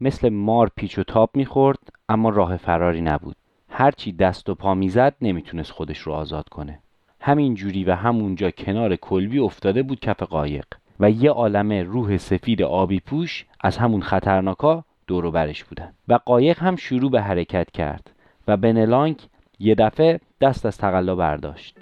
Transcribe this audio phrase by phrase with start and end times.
[0.00, 3.36] مثل مار پیچ و تاب می‌خورد اما راه فراری نبود.
[3.68, 6.78] هرچی دست و پا می‌زد نمی‌تونست خودش رو آزاد کنه.
[7.20, 10.66] همین جوری و همونجا کنار کلبی افتاده بود کف قایق.
[11.00, 15.92] و یه عالمه روح سفید آبی پوش از همون خطرناکا دور برش بودن.
[16.08, 18.10] و قایق هم شروع به حرکت کرد.
[18.48, 19.16] و بنلانگ
[19.58, 21.76] یه دفعه دست از تقلا برداشت.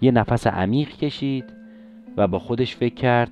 [0.00, 1.44] یه نفس عمیق کشید
[2.16, 3.30] و با خودش فکر کرد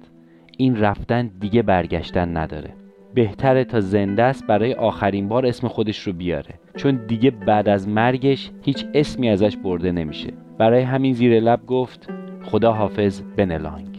[0.57, 2.75] این رفتن دیگه برگشتن نداره.
[3.19, 6.55] بهتره تا زنده است برای آخرین بار اسم خودش رو بیاره.
[6.77, 10.29] چون دیگه بعد از مرگش هیچ اسمی ازش برده نمیشه.
[10.59, 12.09] برای همین زیر لب گفت
[12.45, 13.98] خدا حافظ بنلانگ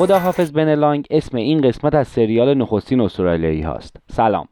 [0.00, 3.96] خدا حافظ بنلانگ اسم این قسمت از سریال نخستین استرالیایی هاست.
[4.06, 4.48] سلام.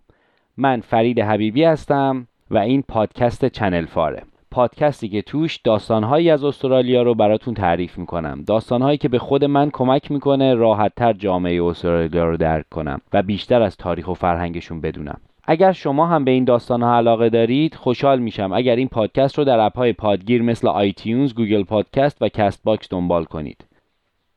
[0.56, 4.22] من فرید حبیبی هستم و این پادکست چنل فاره.
[4.50, 8.44] پادکستی که توش داستانهایی از استرالیا رو براتون تعریف می‌کنم.
[8.46, 13.62] داستانهایی که به خود من کمک می‌کنه راحتتر جامعه استرالیا رو درک کنم و بیشتر
[13.62, 15.20] از تاریخ و فرهنگشون بدونم.
[15.44, 19.44] اگر شما هم به این داستان ها علاقه دارید خوشحال میشم اگر این پادکست رو
[19.44, 23.64] در اپ های پادگیر مثل آیتیونز، گوگل پادکست و کست باکس دنبال کنید.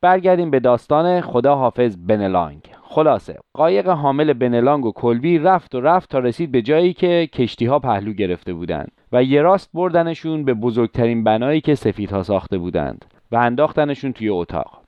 [0.02, 2.60] برگردیم به داستان خدا حافظ بنلانگ.
[2.82, 7.66] خلاصه قایق حامل بنلانگ و کلبی رفت و رفت تا رسید به جایی که کشتی
[7.66, 13.04] ها پهلو گرفته بودند و یه راست بردنشون به بزرگترین بنایی که سفیدها ساخته بودند
[13.32, 14.82] و انداختنشون توی اتاق.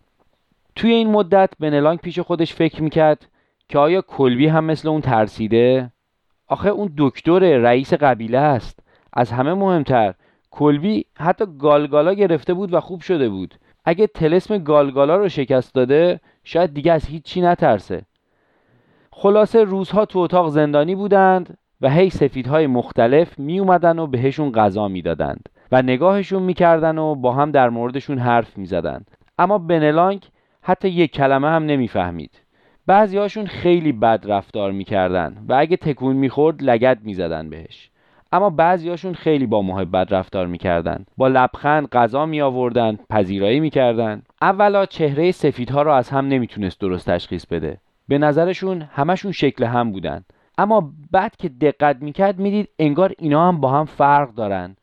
[0.77, 3.29] توی این مدت بنلانگ پیش خودش فکر می‌کرد
[3.69, 5.91] که آیا کلبی هم مثل اون ترسیده؟
[6.49, 8.81] آخه اون دکتر رئیس قبیله است.
[9.13, 10.15] از همه مهمتر
[10.51, 13.55] کلبی حتی گالگالا گرفته بود و خوب شده بود.
[13.85, 18.03] اگه تلسم گالگالا رو شکست داده شاید دیگه از هیچی نترسه.
[19.11, 24.89] خلاصه روزها تو اتاق زندانی بودند و هی سفیدهای مختلف می اومدن و بهشون غذا
[24.89, 29.11] می‌دادند و نگاهشون می‌کردن و با هم در موردشون حرف می‌زدند.
[29.39, 30.27] اما بنلانگ
[30.63, 32.41] حتی یک کلمه هم نمی‌فهمید.
[32.87, 37.91] بعضیهاشون خیلی بد رفتار می‌کردن و اگه تکون می‌خورد لگت می‌زدن بهش.
[38.35, 41.07] اما بعضیاشون خیلی با محبت رفتار می‌کردن.
[41.17, 44.23] با لبخند غذا می آوردن پذیرایی می‌کردن.
[44.43, 47.79] اولا چهره سفیدها رو از هم نمی‌تونست درست تشخیص بده.
[48.09, 50.25] به نظرشون همشون شکل هم بودن.
[50.59, 54.77] اما بعد که دقت می‌کرد می‌دید انگار اینا هم با هم فرق دارن.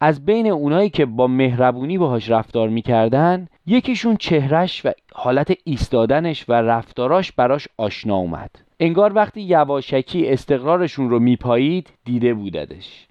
[0.00, 6.52] از بین اونایی که با مهربونی باهاش رفتار می‌کردن یکیشون چهرش و حالت ایستادنش و
[6.52, 8.50] رفتاراش براش آشنا اومد.
[8.80, 13.06] انگار وقتی یواشکی استقرارشون رو میپایید دیده بوددش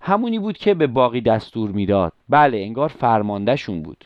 [0.00, 2.12] همونی بود که به باقی دستور می‌داد.
[2.28, 4.04] بله انگار فرماندهشون بود.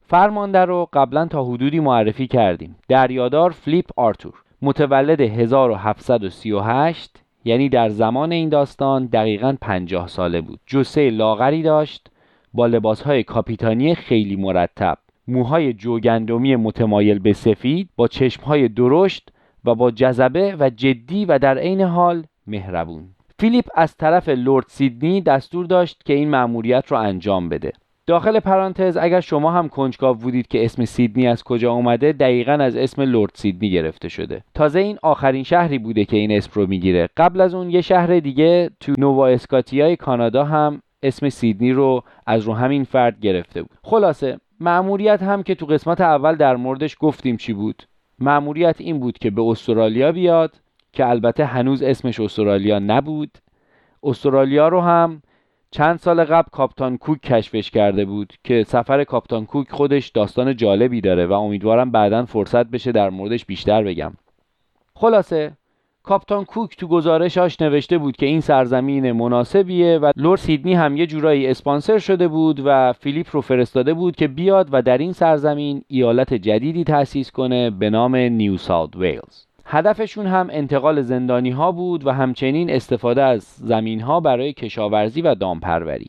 [0.00, 2.76] فرمانده رو قبلا تا حدودی معرفی کردیم.
[2.88, 10.60] دریادار فلیپ آرتور متولد 1738 یعنی در زمان این داستان دقیقا 50 ساله بود.
[10.66, 12.10] جسه لاغری داشت
[12.54, 14.98] با لباسهای کاپیتانی خیلی مرتب.
[15.28, 19.32] موهای جوگندمی متمایل به سفید با چشمهای درشت
[19.64, 23.08] و با جذبه و جدی و در عین حال مهربون.
[23.38, 27.72] فیلیپ از طرف لورد سیدنی دستور داشت که این مأموریت رو انجام بده.
[28.06, 32.76] داخل پرانتز اگر شما هم کنجکاو بودید که اسم سیدنی از کجا اومده دقیقا از
[32.76, 34.44] اسم لورد سیدنی گرفته شده.
[34.54, 37.08] تازه این آخرین شهری بوده که این اسم رو می‌گیره.
[37.16, 42.42] قبل از اون یه شهر دیگه تو نووا اسکاتیای کانادا هم اسم سیدنی رو از
[42.42, 43.78] رو همین فرد گرفته بود.
[43.82, 47.82] خلاصه مأموریت هم که تو قسمت اول در موردش گفتیم چی بود؟
[48.22, 50.54] مأموریت این بود که به استرالیا بیاد
[50.92, 53.38] که البته هنوز اسمش استرالیا نبود.
[54.02, 55.22] استرالیا رو هم
[55.70, 61.00] چند سال قبل کاپتان کوک کشفش کرده بود که سفر کاپتان کوک خودش داستان جالبی
[61.00, 64.12] داره و امیدوارم بعدا فرصت بشه در موردش بیشتر بگم.
[64.94, 65.52] خلاصه
[66.04, 71.06] کاپتان کوک تو گزارشاش نوشته بود که این سرزمین مناسبیه و لرد سیدنی هم یه
[71.06, 75.82] جورایی اسپانسر شده بود و فیلیپ رو فرستاده بود که بیاد و در این سرزمین
[75.88, 79.46] ایالت جدیدی تأسیس کنه به نام نیو ساوت ویلز.
[79.64, 85.34] هدفشون هم انتقال زندانی ها بود و همچنین استفاده از زمین ها برای کشاورزی و
[85.34, 86.08] دامپروری.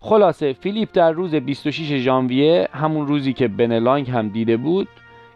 [0.00, 4.88] خلاصه فیلیپ در روز 26 ژانویه همون روزی که بنلانگ هم دیده بود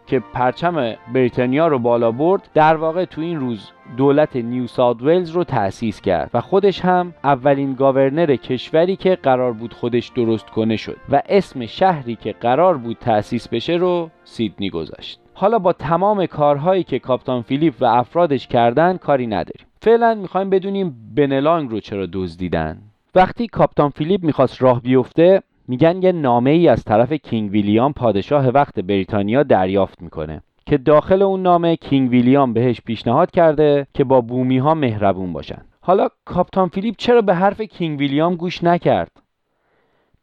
[0.07, 5.29] که پرچم بریتانیا رو بالا برد در واقع تو این روز دولت نیو ساوت ولز
[5.29, 10.75] رو تأسیس کرد و خودش هم اولین governor کشوری که قرار بود خودش درست کنه
[10.75, 15.19] شد و اسم شهری که قرار بود تأسیس بشه رو سیدنی گذاشت.
[15.33, 19.67] حالا با تمام کارهایی که کاپتان فیلیپ و افرادش کردن کاری نداریم.
[19.81, 22.81] فعلا می‌خوایم بدونیم بنلانگ رو چرا دزدیدن.
[23.15, 28.47] وقتی Captain Phillip می‌خواست راه بیفته میگن یه نامه ای از طرف King William پادشاه
[28.47, 34.21] وقت بریتانیا دریافت می‌کنه که داخل اون نامه King William بهش پیشنهاد کرده که با
[34.21, 35.61] بومی ها مهربون باشن.
[35.81, 39.11] حالا Captain Phillip چرا به حرف King William گوش نکرد؟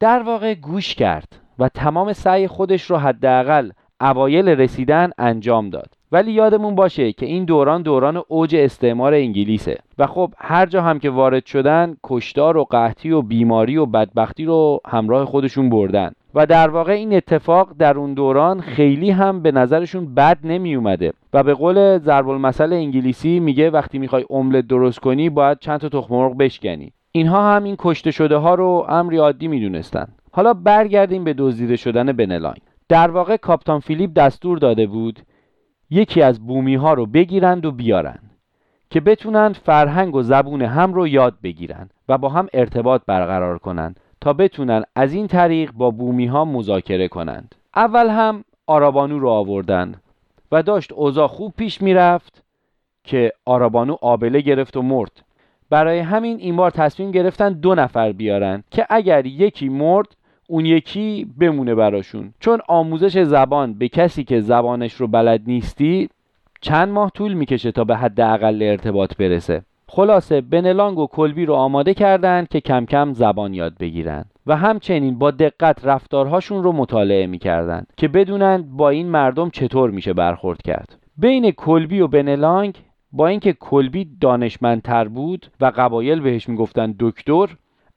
[0.00, 1.28] در واقع گوش کرد
[1.58, 5.94] و تمام سعی خودش رو حداقل اوایل رسیدن انجام داد.
[6.12, 9.78] ولی یادمون باشه که این دوران دوران اوج استعمار انگلیسه.
[9.98, 14.44] و خب هر جا هم که وارد شدن کشتار و قحطی و بیماری و بدبختی
[14.44, 16.12] رو همراه خودشون بردن.
[16.34, 21.12] و در واقع این اتفاق در اون دوران خیلی هم به نظرشون بد نمی اومده
[21.32, 25.88] و به قول ضرب المثل انگلیسی میگه وقتی می‌خوای املت درست کنی باید چند تا
[25.88, 26.92] تخم مرغ بشکنی.
[27.12, 30.06] اینها هم این کشته شده ها رو امری عادی می‌دونستن.
[30.32, 32.60] حالا برگردیم به دزدیده شدن بنلاین.
[32.88, 35.20] در واقع کاپتان فیلیپ دستور داده بود
[35.92, 38.18] یکی از بومی ها رو بگیرند و بیارن
[38.90, 44.00] که بتونن فرهنگ و زبون هم رو یاد بگیرن و با هم ارتباط برقرار کنند
[44.20, 47.54] تا بتونن از این طریق با بومی ها مذاکره کنند.
[47.76, 49.94] اول هم آرابانو رو آوردن
[50.52, 52.42] و داشت اوضاع خوب پیش می‌رفت
[53.04, 55.22] که آرابانو آبله گرفت و مرد.
[55.70, 60.16] برای همین این بار تصمیم گرفتن دو نفر بیارن که اگر یکی مرد
[60.52, 62.34] اون یکی بمونه براشون.
[62.40, 66.08] چون آموزش زبان به کسی که زبانش رو بلد نیستی
[66.60, 69.62] چند ماه طول می‌کشه تا به حد اقل ارتباط برسه.
[69.88, 75.18] خلاصه بنلانگ و کلبی رو آماده کردند که کم کم زبان یاد بگیرن و همچنین
[75.18, 80.98] با دقت رفتارهاشون رو مطالعه می‌کردند که بدونن با این مردم چطور میشه برخورد کرد.
[81.16, 82.74] بین کلبی و بنلانگ
[83.12, 87.48] با اینکه کلبی دانشمندتر بود و قبایل بهش می‌گفتن دکتر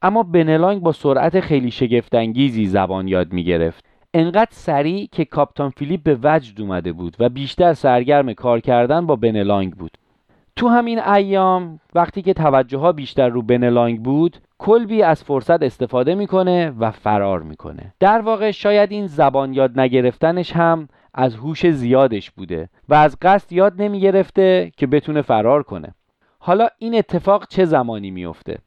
[0.06, 6.02] اما بنلانگ با سرعت خیلی شگفتانگیزی زبان یاد می گرفت انقدر سریع که کاپتان فیلیپ
[6.02, 9.98] به وجد اومده بود و بیشتر سرگرم کار کردن با بنلانگ بود.
[10.56, 16.14] تو همین ایام وقتی که توجه ها بیشتر رو بنلانگ بود کلبی از فرصت استفاده
[16.14, 17.94] می‌کنه و فرار می‌کنه.
[18.00, 23.52] در واقع شاید این زبان یاد نگرفتنش هم از هوش زیادش بوده و از قصد
[23.52, 25.94] یاد نمی‌گرفته که بتونه فرار کنه.
[26.38, 28.58] حالا این اتفاق چه زمانی میفته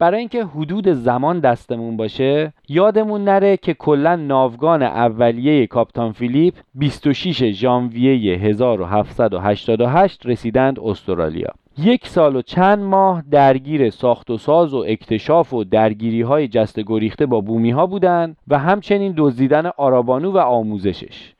[0.00, 7.50] برای اینکه حدود زمان دستمون باشه یادمون نره که کلا ناوگان اولیه کاپتان فیلیپ 26
[7.50, 11.50] ژانویه 1788 رسیدند استرالیا.
[11.78, 16.80] یک سال و چند ماه درگیر ساخت و ساز و اکتشاف و درگیری های جست
[16.80, 21.32] گریخته با بومی ها بودند و همچنین دزدیدن آرابانو و آموزشش.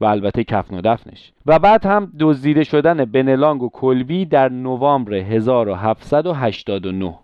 [0.00, 1.32] و البته کفن و دفنش.
[1.46, 7.14] و بعد هم دزدیده شدن بنلانگ و کلبی در نوامبر 1789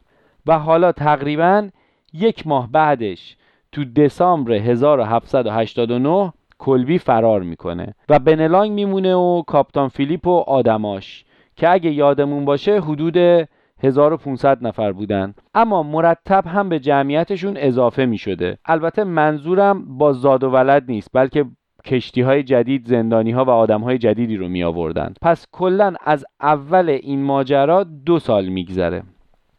[0.47, 1.68] و حالا تقریبا
[2.12, 3.37] یک ماه بعدش
[3.73, 11.25] تو دسامبر 1789 کلبی فرار می‌کنه و بنلانگ میمونه و کاپتان فیلیپ و آدماش
[11.56, 13.47] که اگه یادمون باشه حدود
[13.82, 15.35] 1500 نفر بودن.
[15.54, 21.11] اما مرتب هم به جمعیتشون اضافه می شده البته منظورم با زاد و ولد نیست
[21.12, 21.44] بلکه
[21.85, 26.25] کشتی های جدید زندانی ها و آدم های جدیدی رو می آوردن پس کلا از
[26.40, 29.02] اول این ماجرا دو سال میگذره.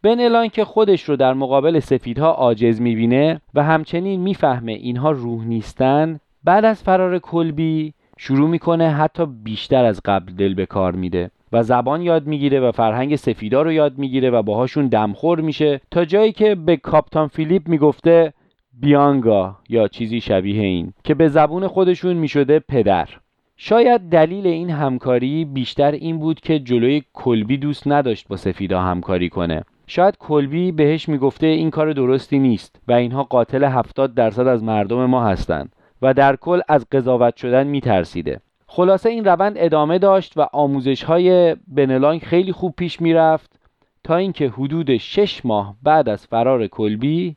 [0.03, 6.19] بنلان که خودش رو در مقابل سفیدها عاجز می‌بینه و همچنین می‌فهمه اینها روح نیستن
[6.43, 11.63] بعد از فرار کلبی شروع می‌کنه حتی بیشتر از قبل دل به کار میده و
[11.63, 16.31] زبان یاد می‌گیره و فرهنگ سفیدا رو یاد می‌گیره و باهاشون دمخور میشه تا جایی
[16.31, 18.33] که به کاپتان فیلیپ می‌گفته
[18.79, 23.09] بیانگا یا چیزی شبیه این که به زبون خودشون می‌شده پدر.
[23.57, 29.29] شاید دلیل این همکاری بیشتر این بود که جلوی کلبی دوست نداشت با سفیدا همکاری
[29.29, 29.63] کنه.
[29.91, 35.05] شاید کلبی بهش می‌گفته این کار درستی نیست و اینها قاتل 70 درصد از مردم
[35.05, 38.39] ما هستند و در کل از قضاوت شدن میترسیده.
[38.67, 43.59] خلاصه این روند ادامه داشت و آموزش های بنلانگ خیلی خوب پیش می‌رفت
[44.03, 47.35] تا اینکه حدود شش ماه بعد از فرار کلبی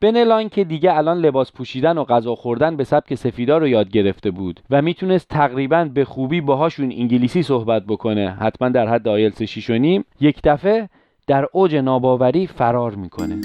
[0.00, 4.30] بنلان که دیگه الان لباس پوشیدن و غذا خوردن به سبک سفیدا رو یاد گرفته
[4.30, 9.70] بود و می‌تونست تقریبا به خوبی باهاشون انگلیسی صحبت بکنه حتما در حد آیلتس 6
[9.70, 10.88] نیم یک دفعه
[11.28, 13.40] در اوج ناباوری فرار می‌کنه.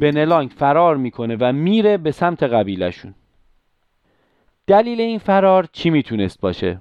[0.00, 3.14] بنلانگ فرار می‌کنه و میره به سمت قبیلشون
[4.70, 6.80] دلیل این فرار چی می‌تونست باشه؟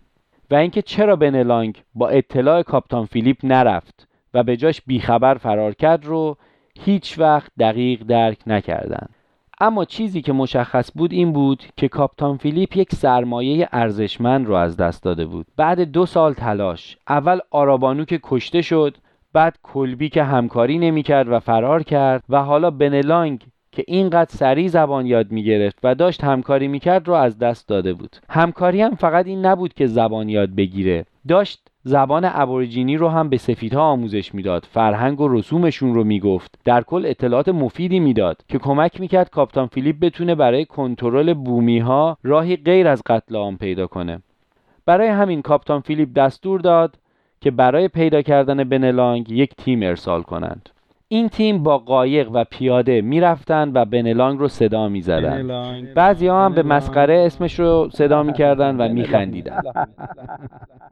[0.52, 6.06] و اینکه چرا بنلانگ با اطلاع کاپتان فیلیپ نرفت و به جاش بیخبر فرار کرد
[6.06, 6.38] رو
[6.80, 9.08] هیچ وقت دقیق درک نکردن
[9.60, 14.78] اما چیزی که مشخص بود این بود که کاپتان فیلیپ یک سرمایه ارزشمند رو از
[14.78, 15.46] دست داده بود.
[15.58, 18.98] بعد دو سال تلاش اول آرابانو که کشته شد
[19.34, 25.06] بعد کلبی که همکاری نمی‌کرد و فرار کرد و حالا بنلانگ که اینقدر سریع زبان
[25.06, 28.16] یاد می‌گرفت و داشت همکاری می‌کرد رو از دست داده بود.
[28.30, 31.06] همکاری هم فقط این نبود که زبان یاد بگیره.
[31.28, 34.68] داشت زبان ابوریجینی رو هم به سفیدها آموزش می‌داد.
[34.72, 36.60] فرهنگ و رسومشون رو می‌گفت.
[36.66, 42.18] در کل اطلاعات مفیدی می‌داد که کمک می‌کرد کاپتان فیلیپ بتونه برای کنترل بومی ها
[42.24, 44.22] راهی غیر از قتل عام پیدا کنه.
[44.86, 46.96] برای همین کاپتان فیلیپ دستور داد
[47.42, 50.70] که برای پیدا کردن بنلانگ یک تیم ارسال کنند.
[51.12, 55.48] این تیم با قایق و پیاده می‌رفتن و بنلانگ رو صدا می‌زدن.
[55.96, 59.62] بعضی ها هم به مسخره اسمش رو صدا می‌کردن و میخندیدن.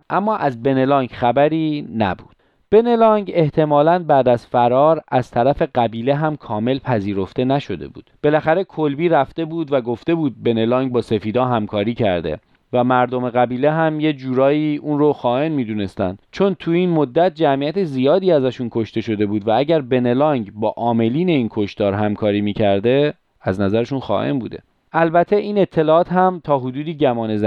[0.10, 2.36] اما از بنلانگ خبری نبود.
[2.72, 8.10] بنلانگ احتمالا بعد از فرار از طرف قبیله هم کامل پذیرفته نشده بود.
[8.24, 12.40] بالاخره کلبی رفته بود و گفته بود بنلانگ با سفیدا همکاری کرده.
[12.74, 16.18] و مردم قبیله هم یه جورایی اون رو خائن می‌دونستن.
[16.32, 21.30] چون تو این مدت جمعیت زیادی ازشون کشته شده بود و اگر بنلانگ با عاملین
[21.30, 24.60] این کشتار همکاری می‌کرده از نظرشون خائن بوده.
[24.94, 27.38] البته این اطلاعات هم تا حدودی گمان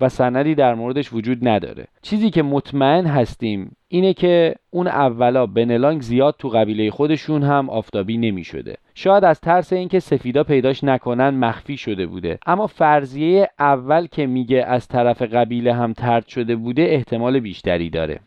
[0.00, 1.86] و سندی در موردش وجود نداره.
[2.02, 8.18] چیزی که مطمئن هستیم اینه که اون اولا بنلانگ زیاد تو قبیله خودشون هم آفتابی
[8.18, 12.38] نمی شده شاید از ترس اینکه سفیدا پیداش نکنن مخفی شده بوده.
[12.46, 18.20] اما فرضیه اول که میگه از طرف قبیله هم ترد شده بوده احتمال بیشتری داره.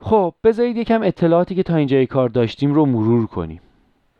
[0.00, 3.60] خب بذارید یکم اطلاعاتی که تا اینجای کار داشتیم رو مرور کنیم.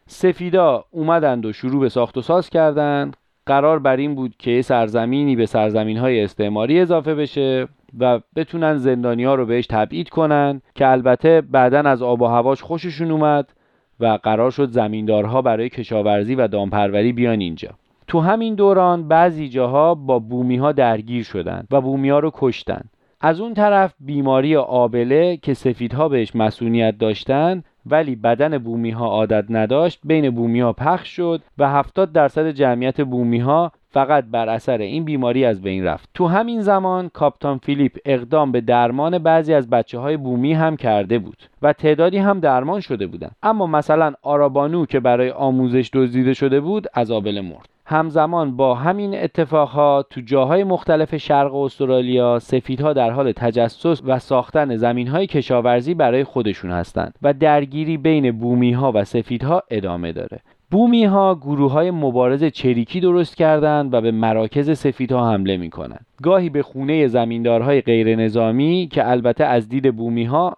[0.06, 3.16] سفیدا اومدند و شروع به ساخت و ساز کردند.
[3.46, 7.68] قرار بر این بود که سرزمینی به سرزمین های استعماری اضافه بشه
[7.98, 12.62] و بتونن زندانی ها رو بهش تبعید کنن که البته بعدا از آب و هواش
[12.62, 13.52] خوششون اومد
[14.00, 17.70] و قرار شد زمیندارها برای کشاورزی و دامپروری بیان اینجا.
[18.06, 22.80] تو همین دوران بعضی جاها با بومی ها درگیر شدن و بومی ها رو کشتن.
[23.20, 29.44] از اون طرف بیماری آبله که سفیدها بهش مسئولیت داشتن ولی بدن بومی ها عادت
[29.50, 34.78] نداشت بین بومی ها پخش شد و 70 درصد جمعیت بومی ها فقط بر اثر
[34.78, 36.08] این بیماری از بین رفت.
[36.14, 41.18] تو همین زمان کاپتان فیلیپ اقدام به درمان بعضی از بچه های بومی هم کرده
[41.18, 43.36] بود و تعدادی هم درمان شده بودند.
[43.42, 47.68] اما مثلا آرابانو که برای آموزش دزدیده شده بود از آبله مرد.
[47.90, 54.76] همزمان با همین اتفاقها تو جاهای مختلف شرق استرالیا سفیدها در حال تجسس و ساختن
[54.76, 60.40] زمینهای کشاورزی برای خودشون هستند و درگیری بین بومیها و سفیدها ادامه داره.
[60.70, 66.06] بومی ها گروه های مبارز چریکی درست کردند و به مراکز سفیدها حمله می کنند.
[66.22, 70.56] گاهی به خونه زمیندارهای غیر نظامی که البته از دید بومی ها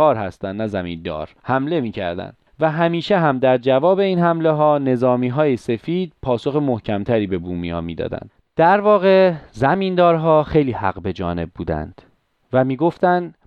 [0.00, 2.36] هستند نه زمیندار حمله می کردند.
[2.60, 7.70] و همیشه هم در جواب این حمله ها نظامی های سفید پاسخ محکمتری به بومی
[7.70, 8.30] ها می‌دادند.
[8.56, 12.02] در واقع زمیندارها خیلی حق به جانب بودند
[12.52, 13.37] و می‌گفتند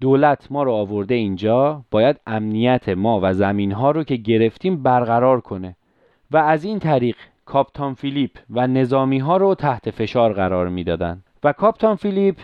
[0.00, 5.40] دولت ما رو آورده اینجا باید امنیت ما و زمین ها رو که گرفتیم برقرار
[5.40, 5.76] کنه.
[6.30, 11.52] و از این طریق کاپتان فیلیپ و نظامی ها رو تحت فشار قرار می‌دادند و
[11.52, 12.36] کاپتان فیلیپ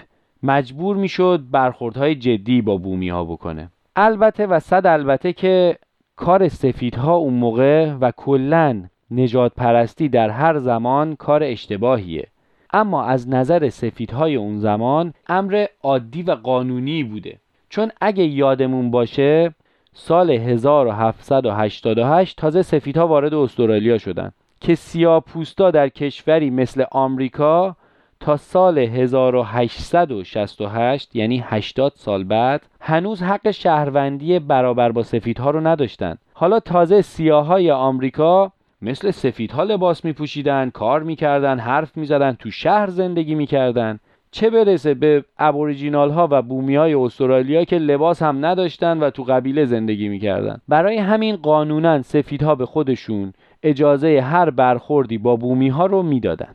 [0.42, 3.70] مجبور می‌شد برخوردهای جدی با بومی ها بکنه.
[3.96, 5.76] البته و صد البته که
[6.16, 12.28] کار سفیدها اون موقع و کلا نجات پرستی در هر زمان کار اشتباهیه.
[12.72, 17.38] اما از نظر سفیدهای اون زمان امر عادی و قانونی بوده.
[17.74, 19.54] چون اگه یادمون باشه
[19.92, 24.32] سال 1788 تازه سفیدها وارد استرالیا شدن.
[24.60, 27.76] که سیاپوستا در کشوری مثل آمریکا
[28.20, 36.16] تا سال 1868 یعنی 80 سال بعد هنوز حق شهروندی برابر با سفیدها رو نداشتن.
[36.34, 38.52] حالا تازه سیاهای آمریکا
[38.82, 44.00] مثل سفیدها لباس می پوشیدن کار می‌کردن حرف می‌زدن تو شهر زندگی می‌کردن.
[44.34, 49.22] چه برسه به ابوریجینال ها و بومی های استرالیا که لباس هم نداشتن و تو
[49.22, 55.86] قبیله زندگی می‌کردن؟ برای همین قانونا سفیدها به خودشون اجازه هر برخوردی با بومی ها
[55.86, 56.54] رو می‌دادن.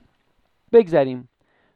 [0.73, 1.29] بگذریم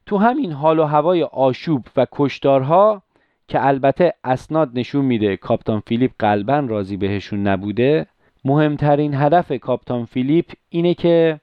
[0.06, 3.02] تو همین حال و هوای آشوب و کشدارها
[3.48, 8.06] که البته اسناد نشون میده کاپتان فیلیپ قلبا راضی بهشون نبوده
[8.44, 11.40] مهمترین هدف کاپتان فیلیپ اینه که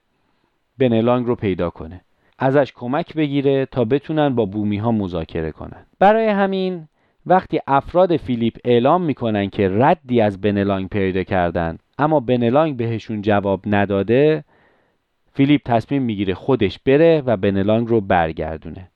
[0.78, 2.00] بنلانگ رو پیدا کنه.
[2.44, 5.86] ازش کمک بگیره تا بتونن با بومی ها مذاکره کنن.
[5.98, 6.88] برای همین
[7.26, 13.62] وقتی افراد فیلیپ اعلام می‌کنن که ردی از بنلانگ پیدا کردن اما بنلانگ بهشون جواب
[13.66, 14.44] نداده
[15.32, 18.88] فیلیپ تصمیم می‌گیره خودش بره و بنلانگ رو برگردونه.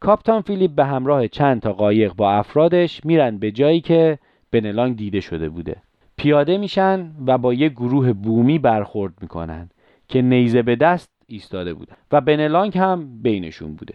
[0.00, 4.18] کاپتان فیلیپ به همراه چند تا قایق با افرادش میرن به جایی که
[4.50, 5.76] بنلانگ دیده شده بوده.
[6.16, 9.70] پیاده میشن و با یه گروه بومی برخورد می‌کنن
[10.08, 13.94] که نیزه به دست ایستاده بودن و بنلانگ هم بینشون بوده.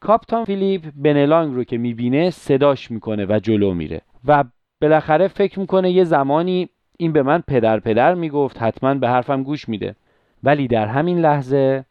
[0.00, 4.00] کاپتان فیلیپ بنلانگ رو که می‌بینه صداش می‌کنه و جلو میره.
[4.24, 4.44] و
[4.80, 9.68] بالاخره فکر می‌کنه یه زمانی این به من پدر پدر می‌گفت حتما به حرفم گوش
[9.68, 9.96] میده.
[10.42, 11.84] ولی در همین لحظه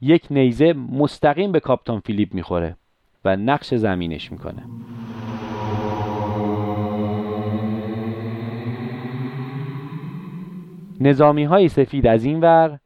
[0.00, 2.76] یک نیزه مستقیم به کاپتان فیلیپ می‌خوره
[3.24, 4.62] و نقش زمینش می‌کنه.
[11.00, 12.78] نظامی های سفید از این ور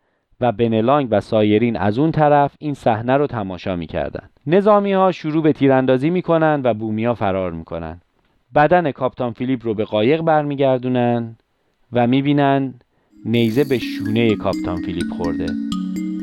[0.42, 4.28] و بنلانگ و سایرین از اون طرف این صحنه رو تماشا می‌کردن.
[4.46, 8.00] نظامی ها شروع به تیراندازی می‌کنن و بومیا فرار می‌کنن.
[8.54, 11.36] بدن کاپتان فیلیپ رو به قایق برمیگردونن
[11.92, 12.74] و می‌بینن
[13.24, 15.46] نیزه به شونه کاپتان فیلیپ خورده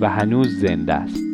[0.02, 1.29] و هنوز زنده است.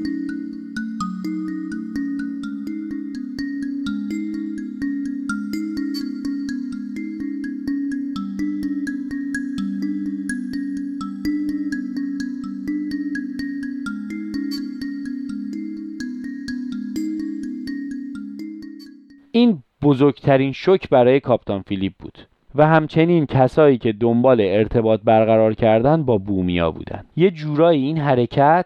[19.95, 22.17] بزرگترین شک برای کاپتان فیلیپ بود
[22.55, 28.65] و همچنین کسایی که دنبال ارتباط برقرار کردن با بومیا بودن یه جورایی این حرکت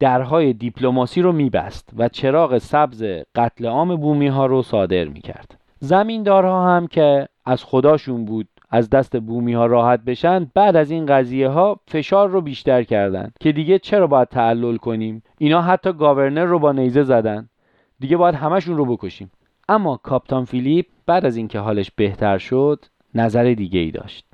[0.00, 5.58] درهای دیپلماسی رو میبست و چراغ سبز قتل عام بومی ها رو صادر می‌کرد.
[5.78, 11.06] زمیندارها هم که از خداشون بود از دست بومی ها راحت بشن بعد از این
[11.06, 16.44] قضیه ها فشار رو بیشتر کردن که دیگه چرا باید تعلل کنیم؟ اینا حتی گاورنر
[16.44, 17.48] رو با نیزه زدن.
[18.00, 19.30] دیگه باید همشون رو بکشیم.
[19.68, 24.26] اما کاپتان فیلیپ بعد از اینکه حالش بهتر شد نظر دیگه ای داشت.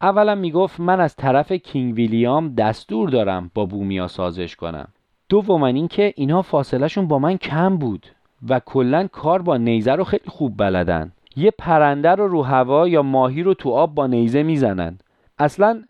[0.00, 4.88] اولا می‌گفت من از طرف کینگ ویلیام دستور دارم با بومیا سازش کنم.
[5.28, 8.06] دوما اینکه اینها فاصلهشون با من کم بود
[8.48, 11.12] و کلا کار با نیزه رو خیلی خوب بلدن.
[11.36, 14.98] یه پرنده رو رو هوا یا ماهی رو تو آب با نیزه می‌زنن.
[15.38, 15.82] اصلا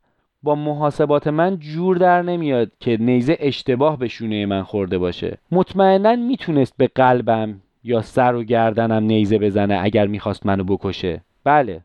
[0.42, 5.38] با محاسبات من جور در نمیاد که نیزه اشتباه به شونه من خورده باشه.
[5.50, 11.80] مطمئنا می‌تونست به قلبم یا سر و گردنم نیزه بزنه اگر می‌خواست منو بکشه؟ بله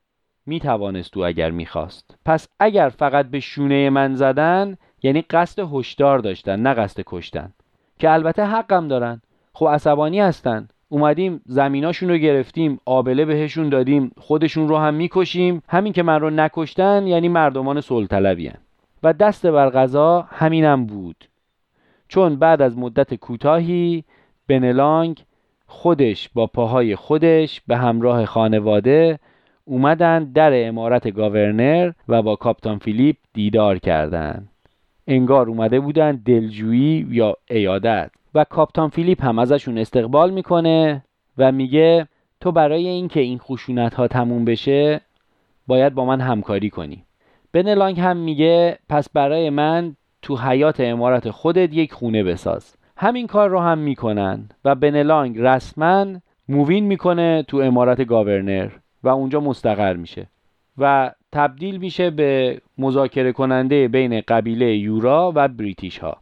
[0.45, 2.17] می‌توانست او اگر می‌خواست.
[2.25, 7.53] پس اگر فقط به شونه من زدن یعنی قصد هشدار داشتن نه قصد کشتن.
[7.99, 9.21] که البته حقم دارن.
[9.53, 10.67] خب عصبانی هستن.
[10.89, 15.63] اومدیم زمیناشون رو گرفتیم آبله بهشون دادیم خودشون رو هم می‌کشیم.
[15.67, 18.51] همین که من رو نکشتن یعنی مردمان سلطلبی
[19.03, 21.25] و دست بر غذا همینم بود.
[22.07, 24.03] چون بعد از مدت کوتاهی
[24.47, 25.23] بنلانگ
[25.69, 29.19] خودش با پاهای خودش به همراه خانواده
[29.65, 34.49] اومدن در امارت گاورنر و با کاپتان فیلیپ دیدار کردند.
[35.07, 38.11] انگار اومده بودن دلجویی یا ایادت.
[38.35, 41.03] و کاپتان فیلیپ هم ازشون استقبال می‌کنه
[41.37, 42.07] و میگه
[42.41, 45.01] تو برای اینکه این خشونت ها تموم بشه
[45.67, 47.03] باید با من همکاری کنی.
[47.51, 52.75] بنلانگ هم میگه پس برای من تو حیات امارت خودت یک خونه بساز.
[53.01, 56.05] همین کار رو هم می‌کنن و بنلانگ رسما
[56.49, 58.69] move in می‌کنه تو عمارت Governor
[59.03, 60.27] و اونجا مستقر میشه
[60.77, 66.17] و تبدیل میشه به مذاکره کننده بین قبیله یورا و British ها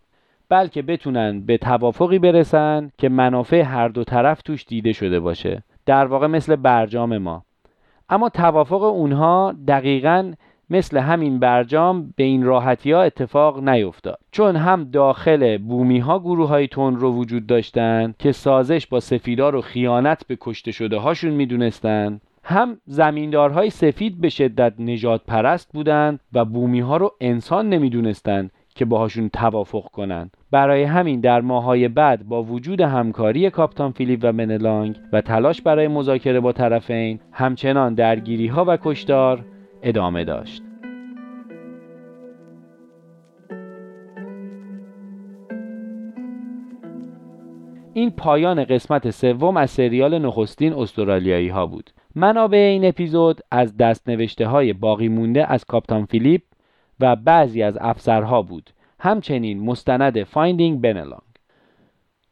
[0.49, 6.05] بلکه بتونن به توافقی برسن که منافع هر دو طرف توش دیده شده باشه در
[6.05, 7.43] واقع مثل برجام ما.
[8.09, 10.33] اما توافق اونها دقیقا
[10.69, 14.19] مثل همین برجام به این راحتی ها اتفاق نیفتاد.
[14.31, 19.61] چون هم داخل بومی ها گروه های تندرو وجود داشتن که سازش با سفیدا رو
[19.61, 26.45] خیانت به کشته شده هاشون می‌دونستن هم زمیندارهای سفید به شدت نژاد پرست بودند و
[26.45, 30.37] بومی ها رو انسان نمی‌دونستند که باهاشون توافق کنند.
[30.51, 35.87] برای همین در ماهای بعد با وجود همکاری کاپتان فیلیپ و منلانگ و تلاش برای
[35.87, 39.45] مذاکره با طرفین همچنان درگیری ها و کشتار
[39.83, 40.63] ادامه داشت.
[47.93, 51.89] این پایان قسمت سوم از سریال نخستین استرالیایی ها بود.
[52.15, 56.41] منابع این اپیزود از دست نوشته های باقی مونده از Captain Phillip
[56.99, 58.69] و بعضی از افسرها بود.
[58.99, 61.21] همچنین مستند Finding Bennelong.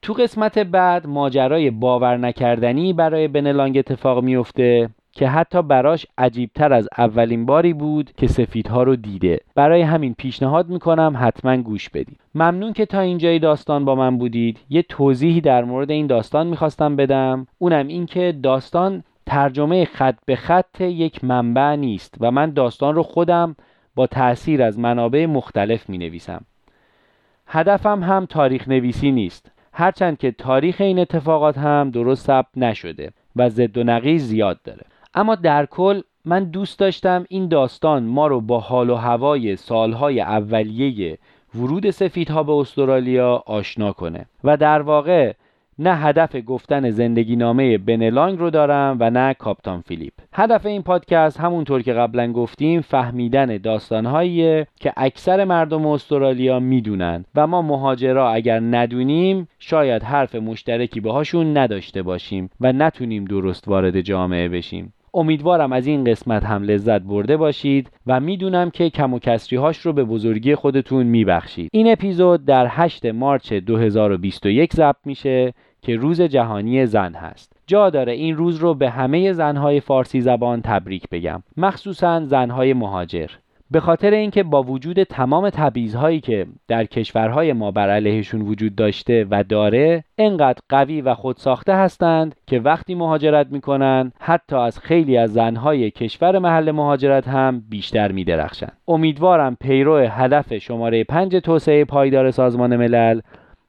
[0.01, 6.89] تو قسمت بعد ماجرای باور نکردنی برای بنلانگ اتفاق میفته که حتی براش عجیبتر از
[6.97, 9.39] اولین باری بود که سفیدها رو دیده.
[9.55, 12.19] برای همین پیشنهاد می‌کنم حتما گوش بدید.
[12.35, 14.59] ممنون که تا اینجای داستان با من بودید.
[14.69, 17.47] یه توضیحی در مورد این داستان می‌خواستم بدم.
[17.57, 23.03] اونم این که داستان ترجمه خط به خط یک منبع نیست و من داستان رو
[23.03, 23.55] خودم
[23.95, 26.45] با تأثیر از منابع مختلف می نویسم
[27.47, 29.51] هدفم هم تاریخ نویسی نیست.
[29.73, 34.85] هرچند که تاریخ این اتفاقات هم درست ثبت نشده و ضد و نقیض زیاد داره.
[35.15, 40.21] اما در کل من دوست داشتم این داستان ما رو با حال و هوای سالهای
[40.21, 41.17] اولیه
[41.55, 44.25] ورود سفیدها به استرالیا آشنا کنه.
[44.43, 45.33] و در واقع
[45.79, 50.13] نه هدف گفتن زندگی نامه بنلانگ رو دارم و نه کاپتان فیلیپ.
[50.33, 57.47] هدف این پادکست همونطور که قبلا گفتیم فهمیدن داستانهاییه که اکثر مردم استرالیا می‌دونن و
[57.47, 64.49] ما مهاجرا اگر ندونیم شاید حرف مشترکی باهاشون نداشته باشیم و نتونیم درست وارد جامعه
[64.49, 64.93] بشیم.
[65.15, 69.77] امیدوارم از این قسمت هم لذت برده باشید و می‌دونم که کم و کسری هاش
[69.77, 71.69] رو به بزرگی خودتون میبخشید.
[71.73, 77.53] این اپیزود در 8 مارچ 2021 ضبط میشه که روز جهانی زن هست.
[77.67, 81.43] جا داره این روز رو به همه زنهای فارسی زبان تبریک بگم.
[81.57, 83.29] مخصوصا زنهای مهاجر.
[83.71, 89.27] به خاطر اینکه با وجود تمام تبعیضهایی که در کشورهای ما بر علیهشون وجود داشته
[89.31, 95.33] و داره انقدر قوی و خودساخته هستند که وقتی مهاجرت می‌کنن حتی از خیلی از
[95.33, 98.77] زنهای کشور محل مهاجرت هم بیشتر میدرخشند.
[98.87, 103.19] امیدوارم پیرو هدف شماره پنج توسعه پایدار سازمان ملل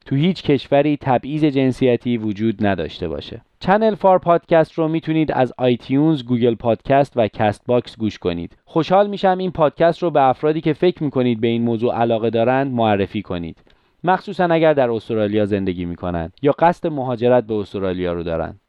[0.05, 3.41] تو هیچ کشوری تبعیض جنسیتی وجود نداشته باشه.
[3.59, 8.57] چنل فار پادکست رو می‌تونید از iTunes، Google Podcast و Castbox گوش کنید.
[8.65, 12.73] خوشحال میشم این پادکست رو به افرادی که فکر می‌کنید به این موضوع علاقه دارند
[12.73, 13.61] معرفی کنید.
[14.03, 18.59] مخصوصا اگر در استرالیا زندگی می‌کنند یا قصد مهاجرت به استرالیا رو دارند.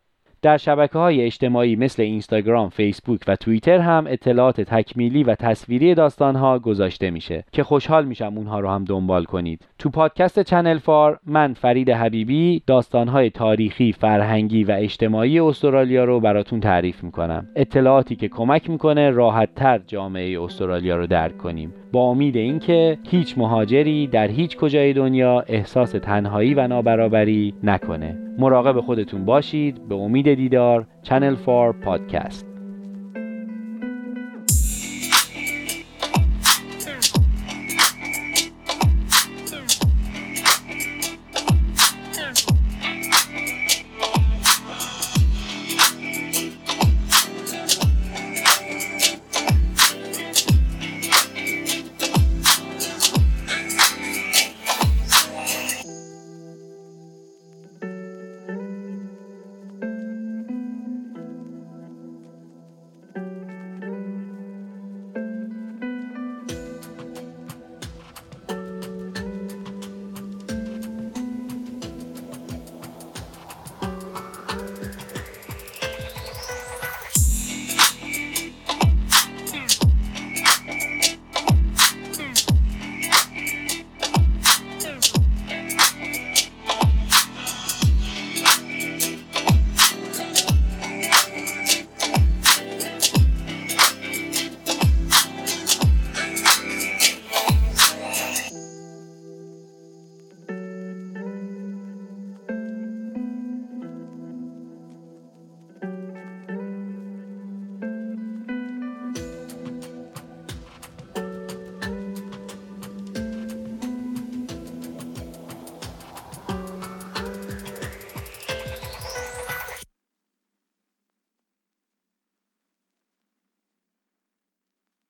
[0.42, 6.36] در شبکه های اجتماعی مثل اینستاگرام، فیسبوک و توییتر هم اطلاعات تکمیلی و تصویری داستان
[6.36, 9.66] ها گذاشته میشه که خوشحال میشم اونها رو هم دنبال کنید.
[9.78, 16.20] تو پادکست چنل فار من فرید حبیبی داستان های تاریخی، فرهنگی و اجتماعی استرالیا رو
[16.20, 17.48] براتون تعریف می‌کنم.
[17.56, 21.74] اطلاعاتی که کمک می‌کنه راحت تر جامعه استرالیا رو درک کنیم.
[21.92, 28.18] با امید اینکه هیچ مهاجری در هیچ کجای دنیا احساس تنهایی و نابرابری نکنه.
[28.38, 32.57] مراقب خودتون باشید به امید دیدار چنل فار پادکست